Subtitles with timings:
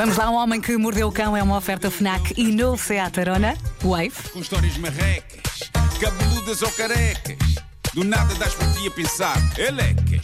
[0.00, 3.20] Vamos lá, um homem que mordeu o cão é uma oferta FNAC e novo Seat
[3.20, 3.54] Arona.
[3.82, 4.30] Wave.
[4.32, 7.36] com histórias marrecas, cabeludas ou carecas.
[7.92, 10.22] Do nada das por ti a pensar, elecas,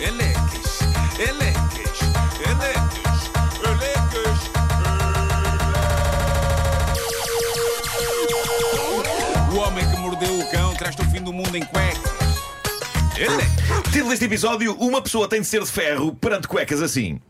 [0.00, 0.80] elecas,
[1.18, 2.00] elecas,
[2.48, 3.30] elecas,
[3.62, 4.38] elecas.
[9.52, 12.10] O homem que mordeu o cão traz-te o fim do mundo em cuecas.
[13.18, 13.60] Elecas.
[13.92, 17.20] Título deste episódio: Uma pessoa tem de ser de ferro perante cuecas assim.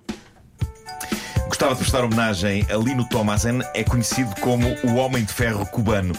[1.60, 6.14] Gostava de prestar homenagem a Lino Thomasen, é conhecido como o Homem de Ferro cubano.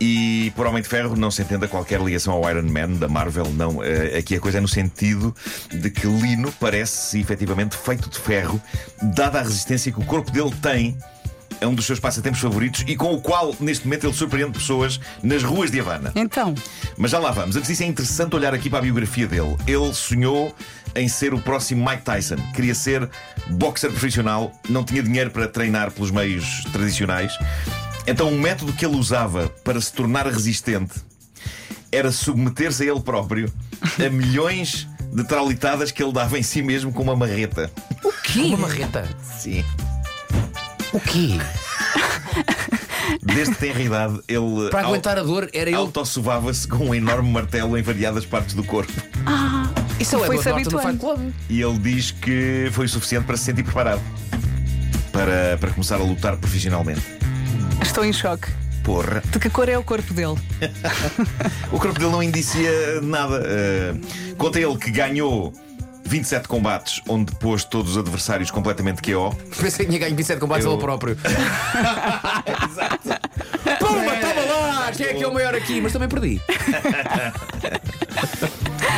[0.00, 3.46] E por Homem de Ferro não se entenda qualquer ligação ao Iron Man da Marvel,
[3.52, 3.82] não.
[3.82, 5.34] Eh, aqui a coisa é no sentido
[5.72, 8.62] de que Lino parece efetivamente feito de ferro,
[9.02, 10.96] dada a resistência que o corpo dele tem
[11.60, 15.00] a um dos seus passatempos favoritos e com o qual, neste momento, ele surpreende pessoas
[15.22, 16.12] nas ruas de Havana.
[16.14, 16.54] Então,
[16.96, 17.56] Mas já lá vamos.
[17.56, 19.56] Antes disso, é interessante olhar aqui para a biografia dele.
[19.66, 20.54] Ele sonhou
[20.94, 22.36] em ser o próximo Mike Tyson.
[22.54, 23.08] Queria ser
[23.50, 27.36] boxer profissional, não tinha dinheiro para treinar pelos meios tradicionais.
[28.06, 30.94] Então, o método que ele usava para se tornar resistente
[31.90, 33.52] era submeter-se a ele próprio
[34.04, 37.70] a milhões de traulitadas que ele dava em si mesmo com uma marreta.
[38.04, 38.40] O quê?
[38.40, 39.08] Uma marreta.
[39.22, 39.64] Sim.
[40.96, 41.36] O quê?
[43.20, 45.76] Desde tenra idade, ele Para aguentar a dor, era ele.
[45.76, 48.90] autossovava-se com um enorme martelo em variadas partes do corpo.
[50.00, 50.98] Isso é o Foi-se Edward Norton no.
[50.98, 51.32] Club.
[51.50, 54.00] E ele diz que foi o suficiente para se sentir preparado
[55.12, 57.02] para, para começar a lutar profissionalmente.
[57.82, 58.48] estou em choque.
[58.82, 60.36] Porra, De que cor é o corpo dele?
[61.70, 63.42] o corpo dele não indicia nada.
[63.42, 65.52] Uh, conta ele que ganhou
[66.06, 69.34] 27 combates, onde pôs todos os adversários completamente KO.
[69.60, 71.16] Pensei que tinha ganho 27 combates Eu- ele próprio.
[73.78, 74.92] Pumba, toma lá!
[74.96, 75.80] Quem é que é o maior aqui?
[75.80, 76.40] Mas também perdi.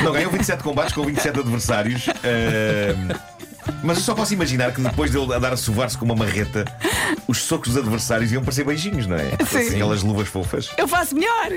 [0.05, 2.07] Não, ganhou 27 combates com 27 adversários.
[2.07, 3.39] uh,
[3.83, 6.65] mas eu só posso imaginar que depois dele andar a sovar-se com uma marreta,
[7.27, 9.31] os socos dos adversários iam parecer beijinhos, não é?
[9.47, 9.75] Sim.
[9.75, 10.71] Aquelas luvas fofas.
[10.79, 11.49] Eu faço melhor!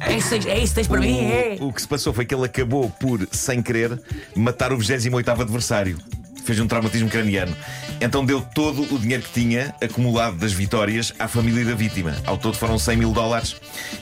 [0.00, 1.20] É isso, é isso que tens para mim?
[1.20, 1.56] É.
[1.60, 4.00] O, que se passou foi que ele acabou por, sem querer,
[4.34, 5.98] matar o 28 adversário.
[6.44, 7.54] Fez um traumatismo craniano.
[8.00, 12.16] Então deu todo o dinheiro que tinha, acumulado das vitórias, à família da vítima.
[12.24, 13.56] Ao todo foram 100 mil dólares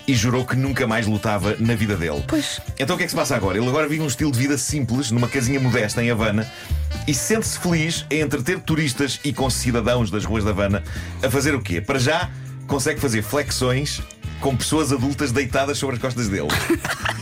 [0.07, 2.23] e jurou que nunca mais lutava na vida dele.
[2.27, 2.61] Pois.
[2.79, 3.59] Então o que é que se passa agora?
[3.59, 6.51] Ele agora vive um estilo de vida simples, numa casinha modesta em Havana,
[7.09, 10.83] e sente-se feliz em entreter turistas e com cidadãos das ruas da Havana
[11.23, 11.81] a fazer o quê?
[11.81, 12.31] Para já,
[12.69, 14.01] consegue fazer flexões
[14.41, 16.47] com pessoas adultas deitadas sobre as costas dele.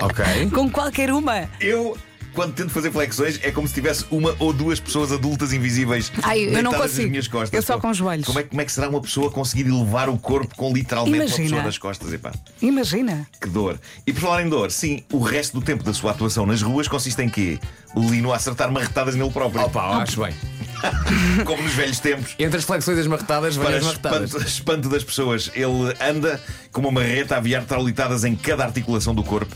[0.00, 0.24] Ok.
[0.50, 1.48] Com qualquer uma.
[1.60, 1.96] Eu,
[2.32, 6.40] quando tento fazer flexões, é como se tivesse uma ou duas pessoas adultas invisíveis Ai,
[6.44, 7.02] eu não deitadas consigo.
[7.02, 7.52] nas minhas costas.
[7.52, 8.26] Eu só com os joelhos.
[8.26, 11.38] Como é, como é que será uma pessoa conseguir elevar o corpo com literalmente Imagina.
[11.38, 12.12] uma pessoa das costas?
[12.12, 12.32] Epá,
[12.62, 13.26] Imagina.
[13.40, 13.80] que dor.
[14.06, 16.86] E por falar em dor, sim, o resto do tempo da sua atuação nas ruas
[16.86, 17.58] consiste em quê?
[17.96, 19.62] Lino a acertar marretadas nele próprio.
[19.62, 20.34] Opa, acho bem.
[21.44, 22.34] Como nos velhos tempos.
[22.38, 24.24] Entre as flexões e as marretadas, Para várias marretadas.
[24.30, 26.40] espanto, espanto das pessoas, ele anda
[26.72, 29.54] com uma marreta a aviar traulitadas em cada articulação do corpo,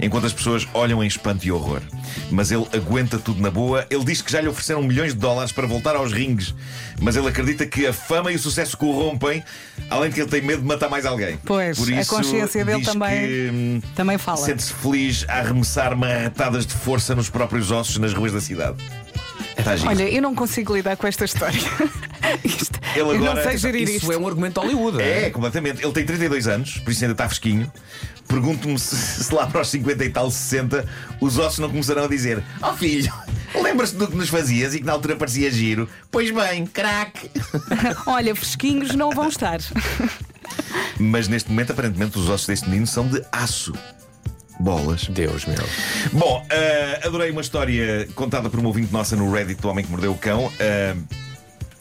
[0.00, 1.80] enquanto as pessoas olham em espanto e horror.
[2.30, 3.86] Mas ele aguenta tudo na boa.
[3.90, 6.54] Ele diz que já lhe ofereceram milhões de dólares para voltar aos ringues,
[7.00, 9.44] mas ele acredita que a fama e o sucesso corrompem,
[9.90, 11.38] além de que ele tem medo de matar mais alguém.
[11.44, 14.38] Pois, Por a isso, consciência dele diz também- que, hum, Também fala.
[14.38, 18.76] Sente-se feliz a arremessar marretadas de força nos próprios ossos nas ruas da cidade.
[19.74, 19.88] Está giro.
[19.90, 21.58] Olha, eu não consigo lidar com esta história.
[22.44, 24.12] Isto- Ele eu não agora- sei gerir Isso isto.
[24.12, 25.00] é um argumento de Hollywood.
[25.02, 25.82] É, completamente.
[25.84, 27.70] Ele tem 32 anos, por isso ainda está fresquinho.
[28.26, 30.86] Pergunto-me se, se lá para os 50 e tal, 60,
[31.20, 33.12] os ossos não começarão a dizer: Ó filho,
[33.54, 35.88] lembras-te do que nos fazias e que na altura parecia giro?
[36.10, 37.30] Pois bem, craque.
[38.06, 39.58] Olha, fresquinhos não vão estar.
[40.98, 43.72] Mas neste momento, aparentemente, os ossos deste menino são de aço.
[44.58, 45.06] Bolas.
[45.08, 45.62] Deus meu.
[46.12, 49.90] Bom, eh, adorei uma história contada por uma ouvinte nossa no Reddit do Homem que
[49.90, 50.50] Mordeu o Cão.
[50.58, 50.94] Eh,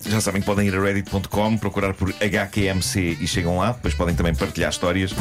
[0.07, 4.13] já sabem que podem ir a reddit.com, procurar por HQMC e chegam lá, depois podem
[4.13, 5.11] também partilhar histórias.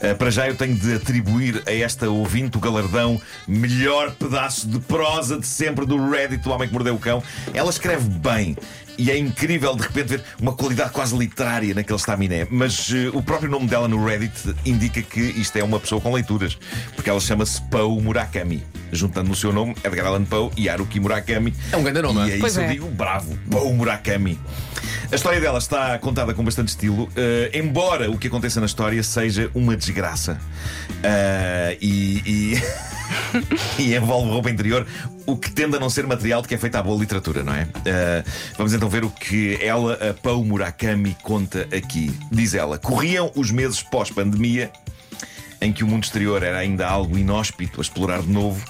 [0.00, 4.78] Eh, para já eu tenho de atribuir a esta ouvinte o galardão melhor pedaço de
[4.80, 7.22] prosa de sempre do Reddit do Homem que Mordeu o Cão.
[7.54, 8.56] Ela escreve bem.
[8.96, 12.46] E é incrível de repente ver uma qualidade quase literária naquele estaminé.
[12.50, 16.12] Mas eh, o próprio nome dela no Reddit indica que isto é uma pessoa com
[16.12, 16.56] leituras.
[16.94, 18.64] Porque ela chama-se Poe Murakami.
[18.92, 21.52] Juntando no seu nome Edgar Allan Poe e Haruki Murakami.
[21.72, 22.36] É um grande nome, E é?
[22.36, 22.68] é Pois isso eu é.
[22.68, 24.38] digo, bravo, Poe Murakami.
[25.10, 29.02] A história dela está contada com bastante estilo, eh, embora o que aconteça na história
[29.02, 30.38] seja uma desgraça.
[31.02, 32.22] Ah, e.
[32.54, 32.62] e...
[33.78, 34.86] e envolve roupa interior,
[35.26, 37.54] o que tende a não ser material de que é feita a boa literatura, não
[37.54, 37.66] é?
[37.86, 38.24] Ah,
[38.56, 42.14] vamos então ver o que ela, a Pau Murakami, conta aqui.
[42.30, 44.70] Diz ela: corriam os meses pós-pandemia.
[45.60, 48.62] em que o mundo exterior era ainda algo inóspito a explorar de novo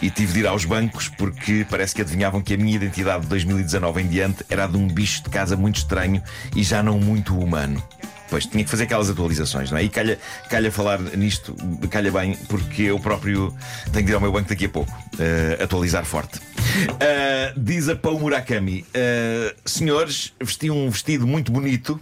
[0.00, 3.28] e tive de ir aos bancos porque parece que adivinhavam que a minha identidade de
[3.28, 6.22] 2019 em diante era de um bicho de casa muito estranho
[6.56, 7.82] e já não muito humano.
[8.30, 9.82] Pois tinha que fazer aquelas atualizações, não é?
[9.82, 10.18] E calha,
[10.48, 11.54] calha falar nisto,
[11.90, 13.52] calha bem, porque eu próprio
[13.92, 16.38] tenho de ir ao meu banco daqui a pouco, uh, atualizar forte.
[16.38, 22.00] Uh, diz a Pão Murakami: uh, Senhores, vesti um vestido muito bonito.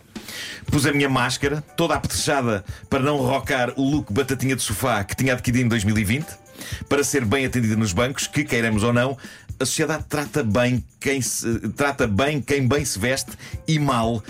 [0.70, 5.16] Pus a minha máscara, toda apetrechada para não rocar o look batatinha de sofá que
[5.16, 6.26] tinha adquirido em 2020,
[6.88, 9.16] para ser bem atendida nos bancos, que queiramos ou não,
[9.60, 13.32] a sociedade trata bem quem se, trata bem quem bem se veste
[13.66, 14.22] e mal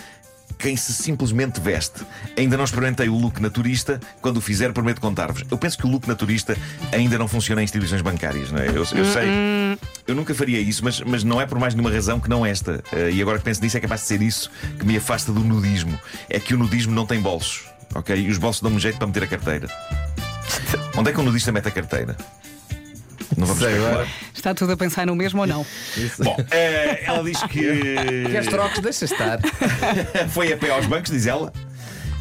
[0.58, 2.04] quem se simplesmente veste.
[2.36, 4.00] Ainda não experimentei o look naturista.
[4.20, 5.44] Quando o fizer, prometo contar-vos.
[5.50, 6.56] Eu penso que o look naturista
[6.92, 8.68] ainda não funciona em instituições bancárias, não é?
[8.68, 9.28] Eu, eu sei.
[10.06, 12.82] Eu nunca faria isso, mas, mas não é por mais nenhuma razão que não esta.
[12.92, 15.40] Uh, e agora que penso nisso, é capaz de ser isso que me afasta do
[15.40, 15.98] nudismo.
[16.28, 18.16] É que o nudismo não tem bolsos, ok?
[18.16, 19.68] E os bolsos dão-me jeito para meter a carteira.
[20.96, 22.16] Onde é que o nudista mete a carteira?
[23.36, 24.06] Não vamos Sei, agora.
[24.34, 25.66] Está tudo a pensar no mesmo ou não?
[26.18, 27.60] Bom, eh, ela diz que.
[28.30, 28.80] Queres trocos?
[28.80, 29.38] Deixa estar.
[30.30, 31.52] Foi a pé aos bancos, diz ela.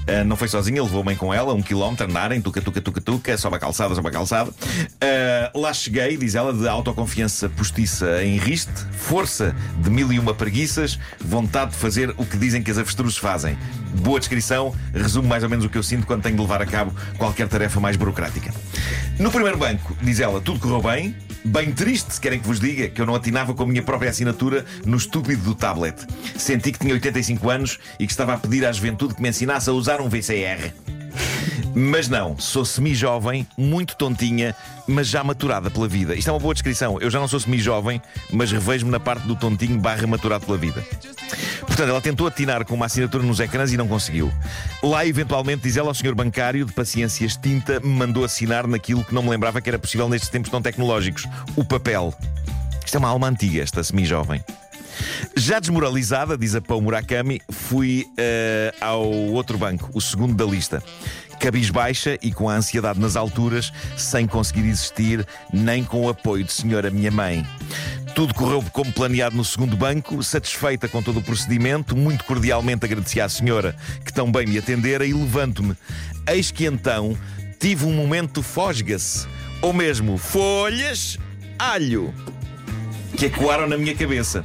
[0.07, 3.37] Uh, não foi sozinha, levou mãe com ela, um quilómetro, andarem, tuca, tuca, tuca, tuca,
[3.37, 4.49] sobe a calçada, sobe a calçada.
[4.51, 10.33] Uh, lá cheguei, diz ela, de autoconfiança postiça em riste, força de mil e uma
[10.33, 13.57] preguiças, vontade de fazer o que dizem que as avestruzes fazem.
[14.01, 16.65] Boa descrição, resume mais ou menos o que eu sinto quando tenho de levar a
[16.65, 18.53] cabo qualquer tarefa mais burocrática.
[19.19, 21.15] No primeiro banco, diz ela, tudo correu bem.
[21.47, 24.09] Bem triste, se querem que vos diga, que eu não atinava com a minha própria
[24.09, 25.95] assinatura no estúpido do tablet.
[26.35, 29.69] Senti que tinha 85 anos e que estava a pedir à juventude que me ensinasse
[29.69, 30.73] a usar um VCR.
[31.73, 34.53] Mas não, sou semi-jovem, muito tontinha,
[34.85, 36.15] mas já maturada pela vida.
[36.15, 36.99] Isto é uma boa descrição.
[36.99, 40.83] Eu já não sou semi-jovem, mas revejo-me na parte do tontinho barra maturado pela vida.
[41.61, 44.31] Portanto, ela tentou atinar com uma assinatura nos ecrãs e não conseguiu.
[44.81, 49.13] Lá, eventualmente, diz ela ao senhor bancário, de paciência extinta, me mandou assinar naquilo que
[49.13, 52.13] não me lembrava que era possível nestes tempos tão tecnológicos: o papel.
[52.85, 54.43] Isto é uma alma antiga, esta semi-jovem.
[55.35, 60.81] Já desmoralizada, diz a Pão Murakami, fui eh, ao outro banco, o segundo da lista.
[61.39, 66.51] Cabisbaixa e com a ansiedade nas alturas, sem conseguir existir, nem com o apoio de
[66.51, 67.45] senhora minha mãe.
[68.17, 73.21] Tudo correu como planeado no segundo banco, satisfeita com todo o procedimento, muito cordialmente agradeci
[73.21, 75.75] à senhora que tão bem me atendera e levanto-me.
[76.27, 77.15] Eis que então
[77.59, 79.27] tive um momento fosga-se,
[79.61, 81.19] ou mesmo folhas,
[81.59, 82.11] alho
[83.15, 84.43] que ecoaram na minha cabeça.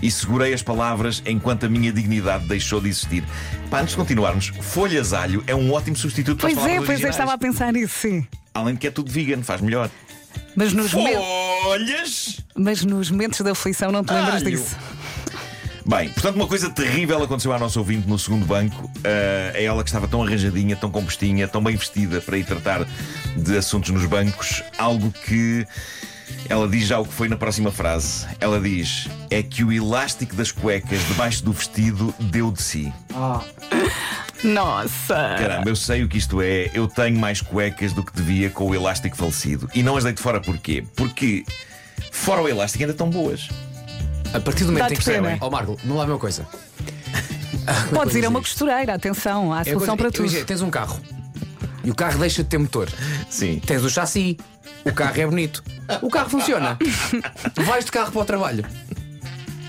[0.00, 3.24] E segurei as palavras enquanto a minha dignidade deixou de existir.
[3.68, 6.86] Pá, antes de continuarmos, folhas alho é um ótimo substituto para Pois as é, palavras
[6.86, 7.14] pois é, originais.
[7.16, 8.24] estava a pensar nisso, sim.
[8.54, 9.90] Além de que é tudo vegan, faz melhor.
[10.54, 11.16] Mas nos, momen-
[11.64, 12.38] Folhas!
[12.58, 14.50] Mas nos momentos da aflição não te lembras Alho.
[14.50, 14.76] disso.
[15.88, 18.90] Bem, portanto, uma coisa terrível aconteceu à nossa ouvinte no segundo banco.
[19.02, 22.86] Ah, é ela que estava tão arranjadinha, tão compostinha, tão bem vestida para ir tratar
[23.34, 24.62] de assuntos nos bancos.
[24.76, 25.66] Algo que.
[26.46, 28.26] Ela diz já o que foi na próxima frase.
[28.38, 32.92] Ela diz: É que o elástico das cuecas debaixo do vestido deu de si.
[34.44, 35.14] Nossa!
[35.38, 36.70] Caramba, eu sei o que isto é.
[36.74, 39.68] Eu tenho mais cuecas do que devia com o elástico falecido.
[39.74, 40.84] E não as deito fora porquê?
[40.94, 41.44] Porque,
[42.18, 43.48] fora o elástico, ainda estão boas.
[44.34, 45.22] A partir do momento em que percebem.
[45.32, 45.38] pena.
[45.40, 46.46] Ó Marco, não lá uma coisa.
[47.94, 50.24] Podes ir a uma costureira, atenção, há É a solução coisa- para tudo.
[50.26, 51.00] imagina, Tens um carro
[51.84, 52.88] e o carro deixa de ter motor.
[53.30, 53.60] Sim.
[53.64, 54.36] Tens o chassi,
[54.84, 55.62] o carro é bonito.
[56.02, 56.76] O carro funciona.
[57.54, 58.64] Tu vais de carro para o trabalho.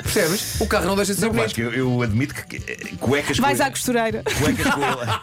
[0.03, 0.59] Percebes?
[0.59, 1.53] O carro não deixa de ser Não, bonito.
[1.53, 4.23] que eu, eu admito que eh, cuecas Vais com, à costureira.
[4.39, 5.21] cuecas com ela-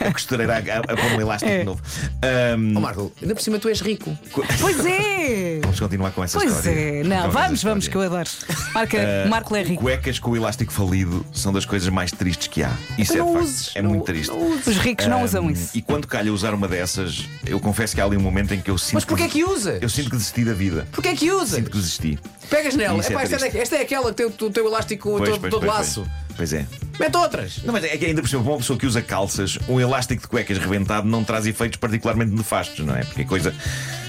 [0.00, 1.58] a costureira a, a, pôr um elástico É.
[1.58, 1.82] de novo.
[2.22, 4.16] Ahm, Ó Marco, ainda por cima tu és rico.
[4.60, 5.60] Pois é!
[5.66, 6.78] vamos continuar com essa Pois história.
[6.78, 8.28] é, Vamos não, vamos, vamos, que eu adoro.
[8.74, 9.82] Marca, Ah, Marco é rico.
[9.82, 12.72] Cuecas com o elástico falido são das coisas mais tristes que há.
[12.98, 14.32] Isso Então é, de facto, uses, é não- muito triste.
[14.32, 15.70] Os ricos não usam isso.
[15.76, 18.70] E quando calha usar uma dessas, eu confesso que há ali um momento em que
[18.70, 18.94] eu sinto.
[18.94, 19.82] Mas porquê é que usas?
[19.82, 20.86] Eu sinto que desisti da vida.
[20.92, 21.56] Porquê é que usas?
[21.56, 22.18] Sinto que desisti.
[22.48, 23.02] Pegas nela.
[23.02, 25.50] É Epá, esta, é, esta é aquela que tem o, teu elástico Pois, todo, pois,
[25.50, 26.00] todo pois, laço.
[26.02, 26.66] Pois, pois é.
[26.98, 27.58] Mete outras.
[27.64, 30.22] Não, mas é que ainda por cima, para uma pessoa que usa calças, um elástico
[30.22, 33.04] de cuecas rebentado não traz efeitos particularmente nefastos, não é?
[33.04, 33.52] Porque a coisa,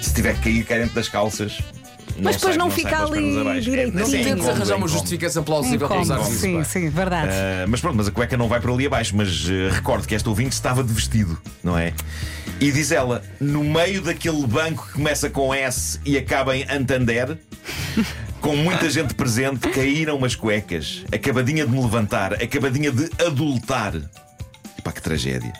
[0.01, 1.46] se tiver que cair, cai dentro das calças.
[2.19, 3.99] Mas depois não fica ali direitinho.
[3.99, 4.87] É, Não é tentes arranjar é uma incómodo.
[4.87, 6.31] justificação plausível para usar isso.
[6.39, 7.31] sim, sim, verdade.
[7.31, 9.15] Ah, mas pronto, mas a cueca não vai por ali abaixo.
[9.15, 11.93] Mas eh, recordo que esta ouvinte estava de vestido, não é?
[12.59, 17.37] E diz ela, no meio daquele banco que começa com S e acaba em Antander,
[18.41, 21.03] com muita gente presente, caíram umas cuecas.
[21.11, 23.93] Acabadinha de me levantar, acabadinha de adultar.
[24.83, 25.53] Pá, que tragédia.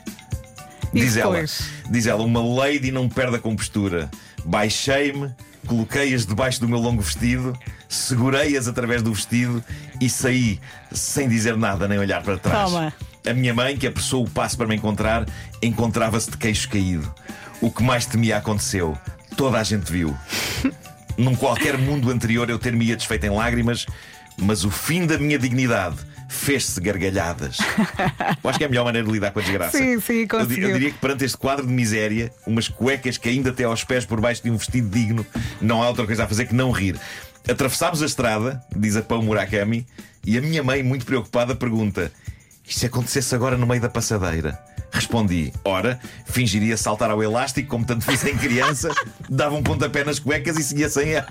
[0.92, 1.44] Diz ela,
[1.92, 4.10] diz ela, uma lady não perde a compostura.
[4.44, 5.30] Baixei-me,
[5.68, 7.54] coloquei-as debaixo do meu longo vestido,
[7.88, 9.64] segurei-as através do vestido
[10.02, 10.60] e saí
[10.92, 12.72] sem dizer nada nem olhar para trás.
[12.72, 12.94] Toma.
[13.28, 15.26] A minha mãe, que apressou o passo para me encontrar,
[15.62, 17.14] encontrava-se de queixo caído.
[17.60, 18.98] O que mais temia aconteceu.
[19.36, 20.16] Toda a gente viu.
[21.18, 23.86] Num qualquer mundo anterior eu ter-me-ia desfeito em lágrimas,
[24.38, 25.98] mas o fim da minha dignidade
[26.30, 27.58] fez-se gargalhadas.
[28.44, 29.78] Eu acho que é a melhor maneira de lidar com a desgraça.
[29.78, 30.70] Sim, sim, eu, conseguiu.
[30.70, 34.06] eu diria que perante este quadro de miséria, umas cuecas que ainda até aos pés
[34.06, 35.26] por baixo de um vestido digno,
[35.62, 37.00] não há outra coisa a fazer que não rir.
[37.50, 39.88] Atravessámos a estrada, diz a Pão Murakami,
[40.26, 42.12] e a minha mãe, muito preocupada, pergunta:
[42.68, 44.60] E se acontecesse agora no meio da passadeira?
[44.92, 48.90] Respondi: Ora, fingiria saltar ao elástico, como tanto fiz em criança,
[49.30, 51.28] dava um pontapé nas cuecas e seguia sem elas.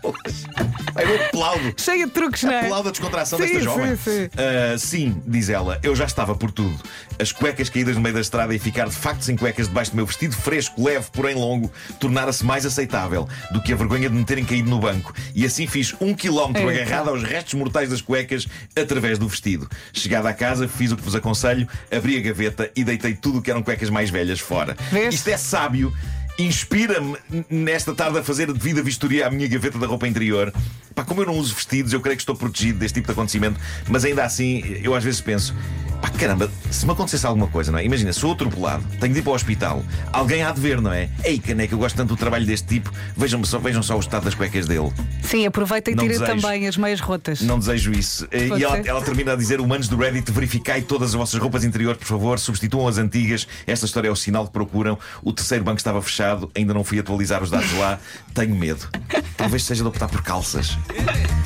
[0.94, 1.75] Aí eu aplaudo.
[1.76, 2.60] Cheia de truques, não é?
[2.62, 3.96] Aplaudo a descontração Sim, desta sim, jovem.
[3.96, 4.28] sim.
[4.36, 6.78] Ah, sim, diz ela, eu já estava por tudo.
[7.18, 9.96] As cuecas caídas no meio da estrada e ficar de facto sem cuecas debaixo do
[9.96, 14.25] meu vestido fresco, leve, porém longo, tornara-se mais aceitável do que a vergonha de me
[14.25, 15.12] terem caído no banco.
[15.34, 16.82] E assim fiz um quilómetro Eita.
[16.82, 19.68] agarrado aos restos mortais das cuecas através do vestido.
[19.92, 23.42] Chegada à casa, fiz o que vos aconselho, abri a gaveta e deitei tudo o
[23.47, 24.76] que eram cuecas mais velhas fora.
[24.91, 25.15] Vês?
[25.15, 25.93] Isto é sábio.
[26.38, 27.16] Inspira-me
[27.49, 30.52] nesta tarde a fazer a devida vistoria à minha gaveta da roupa interior.
[30.95, 33.61] Pá, como eu não uso vestidos, eu creio que estou protegido deste tipo de acontecimento,
[33.88, 35.55] mas ainda assim, eu às vezes penso:
[36.00, 37.85] pá, caramba, se me acontecesse alguma coisa, não é?
[37.85, 41.11] Imagina, sou atropelado, tenho de ir para o hospital, alguém há de ver, não é?
[41.23, 44.25] Ei, caneca, eu gosto tanto do trabalho deste tipo, vejam só, vejam só o estado
[44.25, 44.90] das cuecas dele.
[45.23, 46.40] Sim, aproveita e Não tira desejo.
[46.40, 47.43] também as meias rotas.
[47.43, 48.26] Não desejo isso.
[48.49, 51.62] Pode E ela, ela termina a dizer: humanos do Reddit, verificai todas as vossas roupas
[51.62, 53.47] interiores, por favor, substituam as antigas.
[53.66, 54.99] Esta história é o sinal que procuram.
[55.23, 57.99] O terceiro banco estava fechado, ainda não fui atualizar os dados lá.
[58.35, 58.88] Tenho medo.
[59.37, 60.76] Talvez seja de optar por calças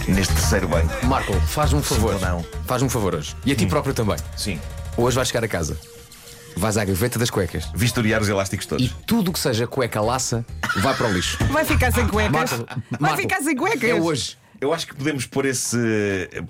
[0.08, 1.06] neste terceiro banco.
[1.06, 2.20] Marco, faz-me um favor.
[2.20, 2.44] não?
[2.66, 3.34] Faz-me um favor hoje.
[3.44, 4.16] E a ti próprio também.
[4.36, 4.60] Sim.
[4.96, 5.76] Hoje vais chegar a casa.
[6.56, 7.68] Vais à gaveta das cuecas.
[7.74, 8.96] Vistoriar os elásticos E todos.
[9.06, 10.44] tudo o que seja cueca laça
[10.78, 11.38] vai para o lixo.
[11.46, 12.32] Vai ficar sem cuecas.
[12.32, 13.88] Marco, Vai Marco, ficar sem cuecas.
[13.88, 14.36] É hoje.
[14.60, 15.78] Eu acho que podemos pôr, esse,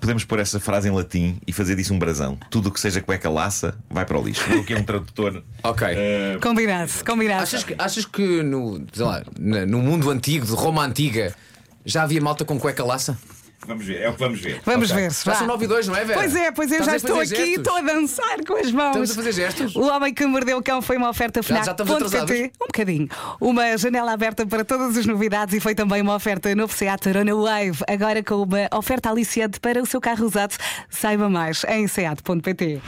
[0.01, 2.37] podemos pôr essa frase em latim e fazer disso um brasão.
[2.49, 4.43] Tudo o que seja cueca laça vai para o lixo.
[4.53, 5.41] O que é um tradutor.
[5.63, 5.87] Ok.
[5.89, 7.43] eh, Combinado, combinado.
[7.43, 11.33] Achas que, achas que no, sei lá, no mundo antigo, de Roma antiga,
[11.85, 13.17] já havia malta com cueca laça?
[13.67, 14.61] Vamos ver, é o que vamos ver.
[14.65, 15.01] Vamos Ok.
[15.03, 15.11] ver.
[15.11, 16.19] Já são 9 e 2, não é, Vera?
[16.19, 17.57] Pois é, pois eu Estás já estou aqui, gestos?
[17.57, 18.87] estou a dançar com as mãos.
[18.87, 19.75] Estamos a fazer gestos?
[19.75, 22.31] O Homem que Mordeu o Cão foi uma oferta Já- já estamos atrasados?
[22.31, 23.07] Um bocadinho.
[23.39, 27.35] Uma janela aberta para todas as novidades e foi também uma oferta novo Seat Arona
[27.35, 27.79] Wave.
[27.87, 30.55] Agora com uma oferta aliciante para o seu carro usado.
[30.89, 32.81] Saiba mais em seat.pt.